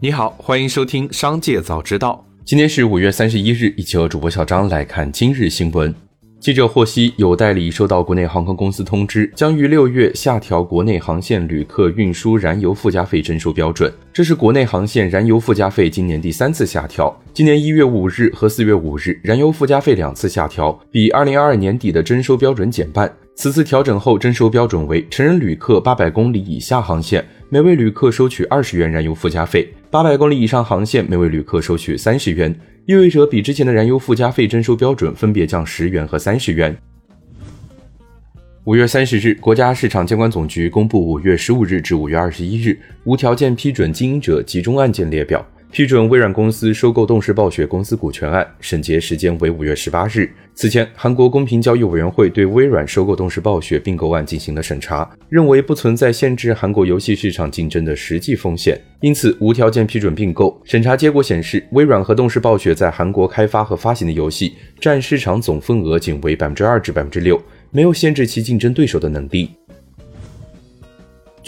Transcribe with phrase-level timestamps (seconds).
[0.00, 2.24] 你好，欢迎收听《商界早知道》。
[2.44, 5.92] 今天是五月三十一日，一起和主播小张来看今日新闻。
[6.38, 13.92] 记者获悉，有代理收到国内航空公司通知，将于六月下调国内航线旅客运输燃油附加费征收标准。
[14.12, 17.12] 这是国内航线燃油附加费今年第三次下调。
[17.34, 23.12] 今年一月五日和四月五日，燃油附加费两次下调，比二零二二年底的征收标准减半。
[23.34, 27.24] 此次调整后，征收标准为成人旅客八百公里以下航线。
[27.50, 36.76] 每位旅客收取二十元燃油附加费，八百公里以上航线每位旅客收取三十元，意味着比之前的燃油附加费征收标准分别降十元和三十元。
[38.64, 45.42] 五月三十日，国家市场监管总局公布五月十五日至五月二十一日无条件批准经营者集中案件列表。
[45.70, 50.30] 批准微软公司收购动视暴雪公司股权案审结时间为五月十八日。
[50.54, 60.58] 此前，韩国公平交易委员会对微软收购动视暴雪并购案进行了审查，认为不存在限制韩国游戏市场竞争的实际风险，因此无条件批准并购。
[60.64, 69.50] 审查结果显示，微软和动视暴雪在韩国开发和发行的游戏占市场总份额仅为百分之二至百分之六，没有限制其竞争对手的能力。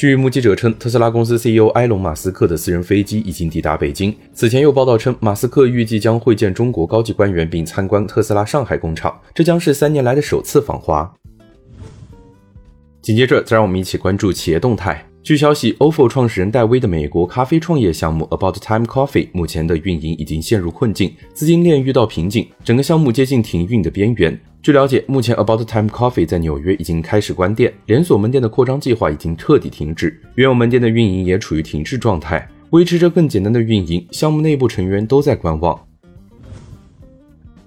[0.00, 4.16] 据目击者称，特斯拉公司 CEO 埃隆·马斯克的私人飞机已经抵达北京。
[4.32, 11.14] 此前有报道称，马斯克预计将会见中国高级官员，并参观特斯拉上海工厂，这将是三年来的首次访华。
[13.02, 15.09] 紧接着，再让我们一起关注企业动态。
[15.22, 24.40] 据消息，ofo 创始人戴威的美国咖啡创业项目 About Time Coffee 目前的运营已经陷入困境，资金链遇到瓶颈，整个项目接近停运的边缘。
[24.62, 34.04] 据了解，目前 About Time Coffee 在纽约已经开始关店，连锁门店的扩张计划已经彻底停止，原有门店的运营也处于停滞状态，维持着更简单的运营。
[34.10, 35.78] 项目内部成员都在观望。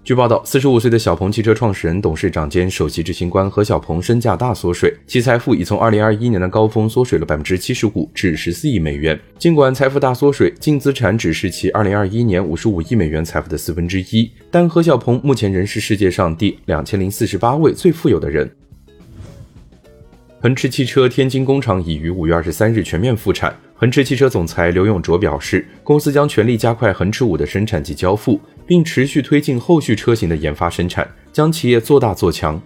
[0.03, 9.17] 据报道，四十五岁的小鹏汽车创始人、董事长兼首席执行官何小鹏身价大缩水，其财富已从二零二一年的高峰缩水了百分之七十五至十四亿美元。
[9.39, 18.51] 尽管财富大缩水，净资产只是其二零二一年五十五亿美元财富的四分之一，但何小鹏目前仍是世界上第两千零四十八位最富有的人。
[20.41, 23.55] 恒驰汽车天津工厂已于五月二十三日全面复产。
[23.83, 28.39] 恒驰汽车总裁刘永卓表示，公司将全力加快恒驰五的生产及交付。
[28.65, 32.61] 并持续推进后续车型的研发生产，将企业做大做强。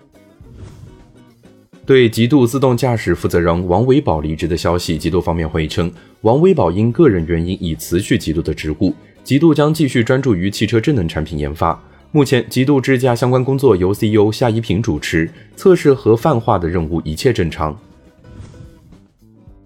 [1.87, 5.91] 对极度自动驾驶负责人王维宝离职的消息，极度方面回应称，
[6.21, 11.83] 王维宝因个人原因已辞去极度的职务，极度将继续专注于汽车智能产品研发。
[12.11, 17.75] 目前，极度智驾相关工作由 CEO 夏一平主持，测试和泛化的任务一切正常。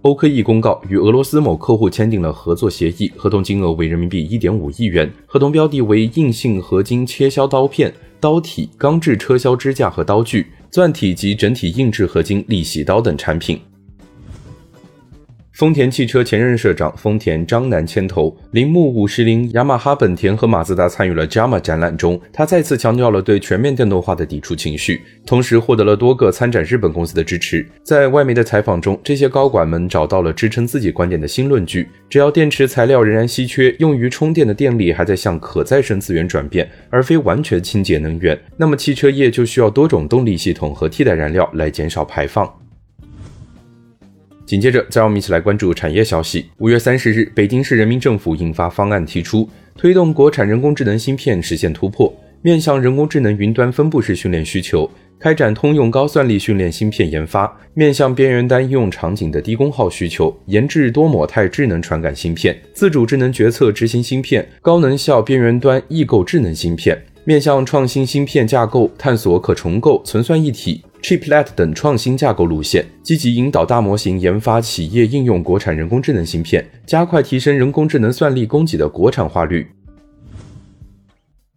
[0.04, 13.60] 欧科 E 公告与俄罗斯某客户签订了合作协议，合同金额为人民币一点五亿元，合同标的为硬性合金切削刀片、刀体、钢制车削支架和刀具、钻体及整体硬质合金立铣刀等产品。
[15.62, 27.64] 丰田汽车前任社长丰田章男牵头，铃木五十铃、雅马哈、本田和马自达参与了 JAMA 展览中，他再次强调了对全面电动化的抵触情绪，同时获得了多个参展日本公司的支持。
[27.84, 42.52] 在外媒的采访中，这些高管们找到了支撑自己观点的新论据：只要电池材料仍然稀缺，用于充电的电力还在向可再生资源转变，而非完全清洁能源，那么汽车业就需要多种动力系统和替代燃料来减少排放。
[44.52, 46.48] 紧接着，再让我们一起来关注产业消息。
[46.58, 70.84] 五月三十日，北京市人民政府印发方案，提出推动国产人工智能芯片实现突破，面向人工智能云端分布式训练需求，开展通用高算力训练芯片研发；面向边缘端应用场景的低功耗需求，研制多模态智能传感芯片、自主智能决策执行芯片、高能效边缘端异构智能芯片；面向创新芯片架构，探索可重构、存算一体。
[71.02, 79.68] Chiplet 等创新架构路线，积极引导大模型研发企业应用国产人工智能芯片，加快提升人工智能算力供给的国产化率。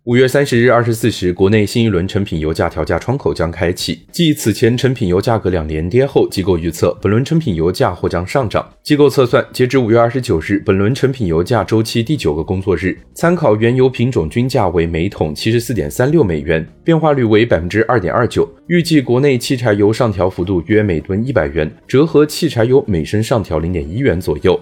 [0.06, 4.00] 五月三十日二十四时，国内新一轮成品油价调价窗口将开启。
[4.12, 8.70] 继此前成品油价格两连跌后，机构预测本轮成品油价或将上涨。
[8.82, 18.46] 机构测算，截至五月二十九日，本轮成品油价周期第九个工作日，参考原油品种均价为每桶七十四点三六美元，变化率为百分之二点二九。
[18.66, 24.60] 预计国内汽柴油上调幅度约每吨一百元，折合汽柴油每升上调零点一元左右。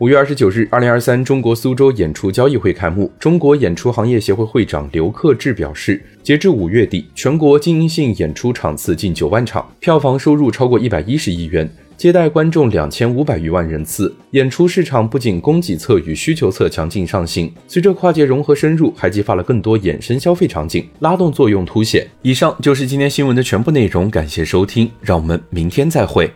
[0.00, 3.10] 五月二十九日，二零二三中国苏州演出交易会开幕。
[3.18, 14.14] 中国演出行业协会会长刘克志表示，截至五月底，全国经营性演出场次近九万场，票房收入超过一百一十亿元，接待观众两千五百余万人次。
[14.30, 22.06] 演出市场不仅供给侧与需求侧强劲上行，随着跨界融合深入，还激发了更多衍生消费场景，拉动作用凸显。
[22.22, 26.30] 以上就是今天新闻的全部内容，感谢收听，让我们明天再会。